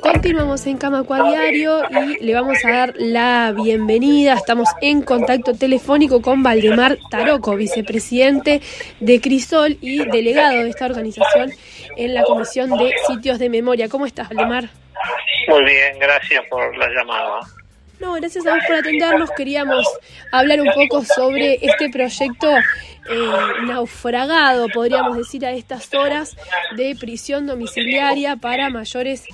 [0.00, 4.34] Continuamos en Camacua Diario y le vamos a dar la bienvenida.
[4.34, 8.60] Estamos en contacto telefónico con Valdemar Taroco, vicepresidente
[9.00, 11.50] de Crisol y delegado de esta organización
[11.96, 13.88] en la Comisión de Sitios de Memoria.
[13.88, 14.68] ¿Cómo estás, Valdemar?
[15.48, 17.40] Muy bien, gracias por la llamada.
[18.02, 19.30] No, gracias a vos por atendernos.
[19.30, 19.86] Queríamos
[20.32, 23.32] hablar un poco sobre este proyecto eh,
[23.64, 26.36] naufragado, podríamos decir, a estas horas
[26.76, 29.24] de prisión domiciliaria para mayores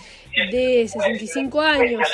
[0.53, 2.07] de 65 años.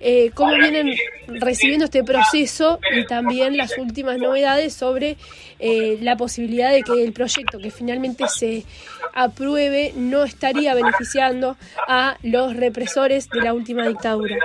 [0.00, 0.96] Eh, ¿Cómo vienen
[1.26, 5.18] recibiendo este proceso y también las últimas novedades sobre
[5.58, 8.64] eh, la posibilidad de que el proyecto que finalmente se
[9.12, 14.38] apruebe no estaría beneficiando a los represores de la última dictadura?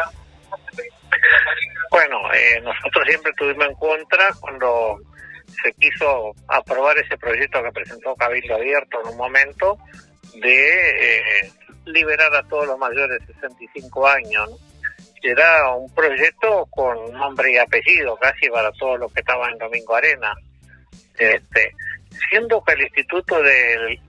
[1.94, 5.00] Bueno, eh, nosotros siempre estuvimos en contra cuando
[5.64, 9.78] se quiso aprobar ese proyecto que presentó Cabildo Abierto en un momento
[10.34, 11.52] de eh,
[11.86, 14.50] liberar a todos los mayores de 65 años.
[15.22, 19.96] Era un proyecto con nombre y apellido casi para todos los que estaban en Domingo
[19.96, 20.34] Arena.
[21.16, 21.76] Este,
[22.28, 24.00] siendo que el Instituto de,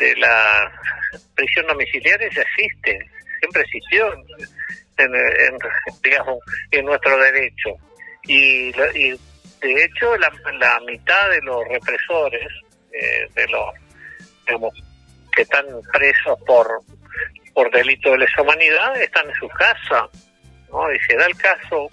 [0.00, 0.72] de la
[1.36, 2.98] Prisión Domiciliaria existe,
[3.38, 4.12] siempre existió
[4.98, 5.58] en,
[6.02, 6.38] digamos,
[6.70, 7.70] en nuestro derecho.
[8.24, 9.10] Y, y
[9.60, 12.48] de hecho, la, la, mitad de los represores,
[12.92, 13.74] eh, de los
[14.46, 14.74] digamos,
[15.34, 16.82] que están presos por
[17.58, 20.08] por delito de lesa humanidad están en su casa,
[20.70, 20.94] ¿no?
[20.94, 21.90] Y se da el caso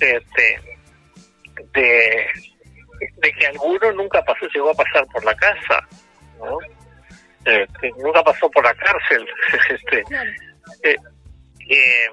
[0.00, 0.60] este,
[1.74, 2.26] de,
[3.18, 5.86] de que alguno nunca pasó, llegó a pasar por la casa,
[6.38, 6.58] ¿no?
[7.44, 9.28] Este, nunca pasó por la cárcel,
[9.68, 10.04] este,
[10.84, 10.96] eh,
[11.68, 12.08] eh,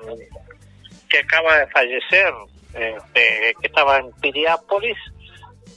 [1.10, 2.34] que acaba de fallecer,
[2.74, 4.98] este, que estaba en Piriápolis,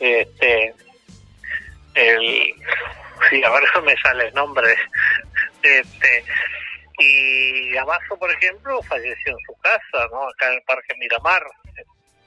[0.00, 0.74] este,
[1.94, 2.54] el,
[3.30, 4.74] sí, ahora no me sale el nombre,
[5.62, 6.24] este,
[6.98, 10.28] y Abajo, por ejemplo, falleció en su casa, ¿no?
[10.28, 11.42] Acá en el Parque Miramar.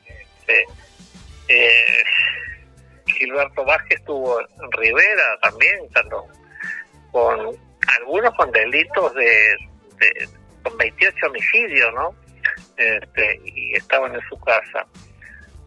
[0.06, 0.66] Este,
[1.48, 2.04] eh,
[3.06, 5.88] Gilberto Vázquez estuvo en Rivera también,
[7.12, 7.58] con
[8.00, 9.56] algunos con delitos de,
[10.68, 12.16] con 28 homicidios, ¿no?
[12.78, 14.86] Este, y estaban en su casa.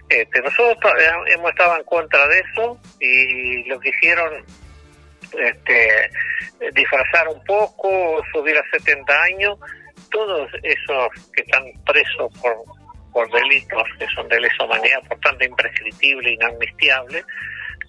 [0.09, 0.93] Este, nosotros
[1.35, 4.45] hemos estado en contra de eso y lo que hicieron
[5.39, 6.11] este,
[6.73, 9.59] disfrazar un poco, subir a 70 años,
[10.11, 12.57] todos esos que están presos por,
[13.13, 17.25] por delitos que son de lesa humanidad, por tanto imprescriptible, inamnistiable,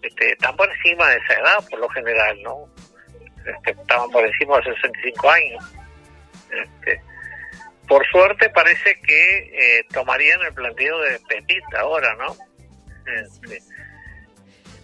[0.03, 2.67] este, están por encima de esa edad por lo general, ¿no?
[3.45, 5.80] Este, estaban por encima de 65 años.
[6.63, 7.01] Este,
[7.87, 12.35] por suerte parece que eh, tomarían el planteo de Pepita ahora, ¿no?
[13.23, 13.61] Este,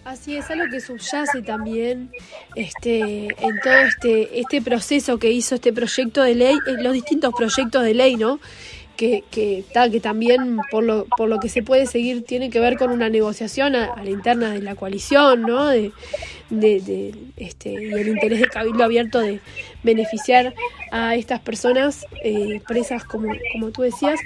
[0.08, 2.12] Así es, algo que subyace también
[2.56, 7.84] este, en todo este, este proceso que hizo este proyecto de ley, los distintos proyectos
[7.84, 8.40] de ley, ¿no?
[8.96, 12.78] Que, que, que también por lo, por lo que se puede seguir tiene que ver
[12.78, 15.68] con una negociación a, a la interna de la coalición, ¿no?
[15.68, 15.92] De,
[16.50, 19.40] de, este, y el interés de Cabildo Abierto de
[19.84, 20.54] beneficiar
[20.92, 24.20] a estas personas eh, presas, como, como tú decías,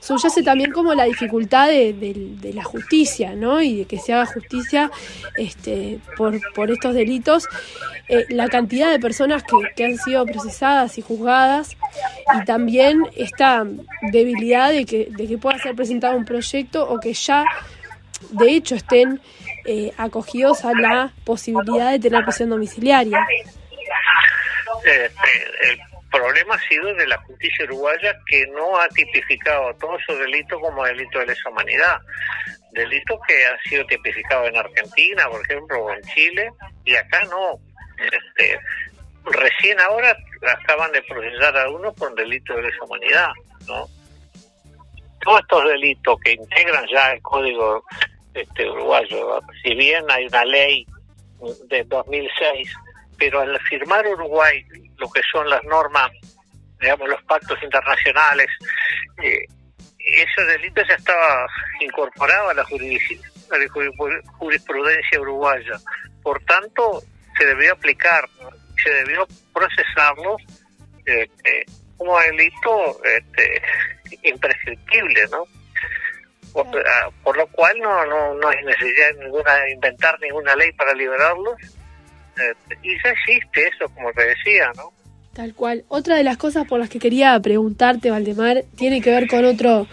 [0.00, 3.60] subyace también como la dificultad de, la justicia, ¿no?
[3.60, 4.90] Y de que se haga justicia
[5.36, 7.46] este, por, por estos delitos.
[8.08, 11.76] Eh, la cantidad de personas que, que han sido procesadas y juzgadas
[12.40, 13.66] y también esta
[14.12, 17.44] debilidad de que, de que pueda ser presentado un proyecto o que ya
[18.30, 19.20] de hecho estén
[19.66, 23.26] eh, acogidos a la posibilidad de tener prisión domiciliaria.
[24.84, 30.18] Este, el problema ha sido de la justicia uruguaya que no ha tipificado todos esos
[30.20, 31.98] delitos como delitos de lesa humanidad.
[32.72, 36.50] Delitos que han sido tipificados en Argentina, por ejemplo, o en Chile,
[36.84, 37.58] y acá no.
[37.98, 38.58] Este,
[39.24, 40.16] recién ahora
[40.62, 43.30] acaban de procesar a uno por delito de lesa humanidad,
[43.66, 43.86] ¿no?
[45.22, 47.82] Todos estos delitos que integran ya el Código
[48.36, 49.40] este, uruguayo.
[49.62, 50.86] Si bien hay una ley
[51.68, 52.72] de 2006,
[53.18, 54.62] pero al firmar Uruguay
[54.98, 56.10] lo que son las normas,
[56.80, 58.48] digamos, los pactos internacionales,
[59.22, 59.44] eh,
[59.98, 61.46] ese delito ya estaba
[61.80, 65.78] incorporado a la, jurisprudencia uruguaya.
[66.22, 67.02] Por tanto,
[67.38, 68.28] se debió aplicar,
[68.82, 70.36] se debió procesarlo
[71.04, 71.66] este,
[71.96, 73.62] como delito este,
[74.22, 75.44] imprescriptible, ¿no?
[76.58, 80.94] Ah, por, lo cual no, no, no hay necesidad ninguna de inventar ninguna ley para
[80.94, 81.54] liberarlos.
[82.38, 84.92] Eh, y ya existe eso, como te decía, ¿no?
[85.32, 85.84] Tal cual.
[85.88, 89.86] Otra de las cosas por las que quería preguntarte, Valdemar, tiene que ver con otro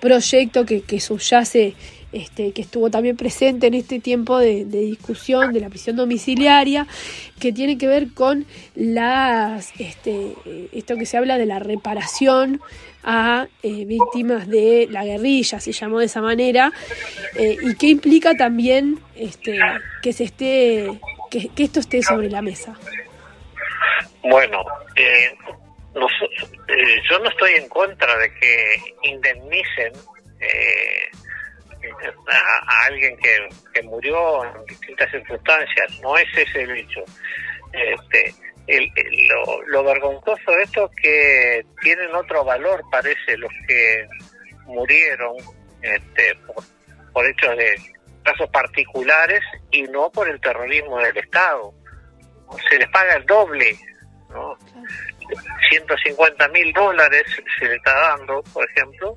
[0.00, 1.74] proyecto que, que subyace
[2.12, 6.86] este, que estuvo también presente en este tiempo de, discusión de la prisión domiciliaria,
[7.40, 10.34] que tiene que ver con las, este,
[10.72, 12.60] esto que se habla de la reparación
[13.02, 16.72] a eh, víctimas de la guerrilla, se llamó de esa manera,
[17.36, 19.58] eh, y que implica también este,
[20.02, 20.88] que se esté,
[21.30, 22.74] que, esto esté sobre la mesa.
[24.22, 24.64] Bueno,
[24.96, 25.34] eh,
[25.94, 28.66] yo no estoy en contra de que
[29.02, 29.92] indemnicen
[31.90, 37.00] a, alguien que, que, murió en distintas circunstancias, no es ese el hecho.
[37.72, 38.34] Este,
[38.66, 38.90] el,
[39.28, 44.06] lo, lo, vergonzoso de esto es que tienen otro valor, parece, los que
[44.66, 45.36] murieron
[45.82, 46.36] este,
[47.12, 47.74] por, hechos de
[48.22, 49.40] casos particulares
[49.70, 51.74] y no por el terrorismo del Estado.
[52.68, 53.76] Se les paga el doble,
[54.30, 54.56] ¿no?
[55.70, 57.24] 150 mil dólares
[57.58, 59.16] se le está dando, por ejemplo,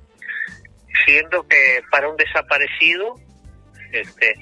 [1.06, 3.16] siendo que para un desaparecido
[3.92, 4.36] este,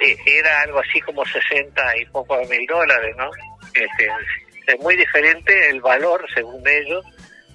[0.00, 3.30] e, era algo así como 60 y pocos mil dólares, ¿no?
[3.74, 4.08] Este,
[4.66, 7.04] es muy diferente el valor, según ellos,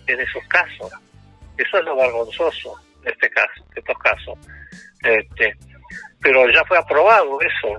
[0.08, 0.92] en esos casos.
[1.58, 4.40] Eso es lo vergonzoso de este caso, de estos casos.
[5.04, 5.56] Este,
[6.22, 7.78] pero ya fue aprobado eso.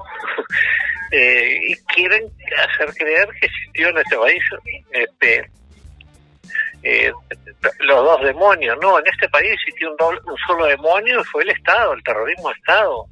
[1.11, 2.31] eh, y quieren
[2.69, 4.43] hacer creer que existió en este país
[4.93, 5.51] este,
[6.85, 7.13] eh,
[7.81, 8.77] los dos demonios.
[8.81, 12.51] No, en este país existió un, un solo demonio y fue el Estado, el terrorismo
[12.51, 13.07] Estado.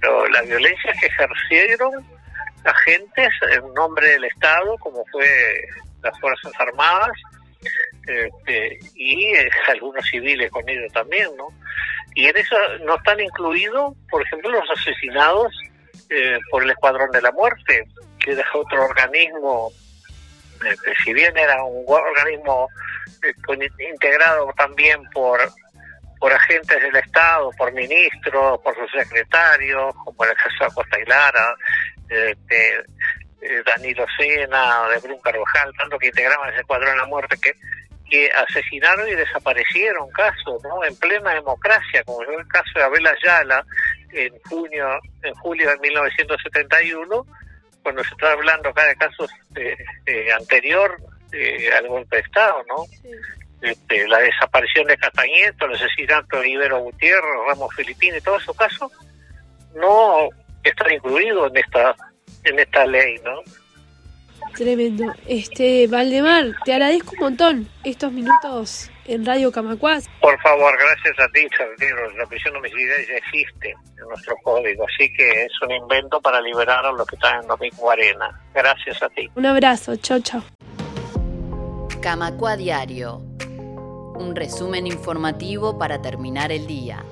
[0.00, 1.92] Pero la violencia que ejercieron
[2.64, 5.26] agentes en nombre del Estado, como fue
[6.02, 7.12] las Fuerzas Armadas,
[8.06, 11.48] este, y eh, algunos civiles con ellos también, ¿no?
[12.14, 15.52] Y en eso no están incluidos, por ejemplo, los asesinados
[16.10, 17.86] eh, por el Escuadrón de la Muerte,
[18.18, 19.70] que era otro organismo,
[21.04, 22.68] si bien era un organismo
[23.22, 25.40] eh, integrado también por
[26.18, 31.54] por agentes del Estado, por ministros, por sus secretarios, como el caso de Costa Hilara,
[32.08, 37.36] de, de, Danilo Sena, de Brun Carvajal, tanto que integraban ese cuadro de la muerte,
[37.40, 37.52] que,
[38.10, 40.84] que asesinaron y desaparecieron casos, ¿no?
[40.84, 43.64] En plena democracia, como fue el caso de Abel Ayala
[44.12, 47.26] en junio, en julio de 1971,
[47.82, 49.76] cuando se está hablando acá de casos eh,
[50.06, 50.96] eh, anterior
[51.32, 52.84] eh, al golpe de Estado, ¿no?
[53.60, 58.92] Este, la desaparición de Castañeto, el asesinato de Ibero Gutiérrez, Ramos Filipini, todos esos casos
[59.74, 60.28] no
[60.62, 61.96] están incluidos en esta
[62.44, 63.42] en esta ley, ¿no?
[64.54, 65.12] Tremendo.
[65.26, 70.08] Este, Valdemar, te agradezco un montón estos minutos en Radio Camacuás.
[70.20, 71.46] Por favor, gracias a ti,
[72.16, 76.86] La prisión homicidiaria ya existe en nuestro código, así que es un invento para liberar
[76.86, 78.40] a los que están en Domingo Arena.
[78.54, 79.28] Gracias a ti.
[79.34, 80.42] Un abrazo, chao, chao.
[82.00, 83.22] Camacua Diario
[84.18, 87.02] un resumen informativo para terminar el día.